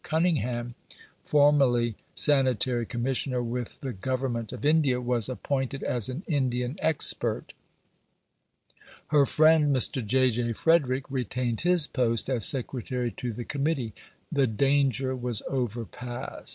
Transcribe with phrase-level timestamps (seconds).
[0.03, 0.73] Cunningham
[1.23, 7.53] (formerly Sanitary Commissioner with the Government of India) was appointed as an Indian expert.
[9.09, 10.03] Her friend Mr.
[10.03, 10.31] J.
[10.31, 10.53] J.
[10.53, 13.93] Frederick retained his post as Secretary to the Committee.
[14.31, 16.49] The danger was overpast.